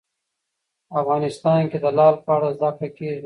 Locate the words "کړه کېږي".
2.77-3.19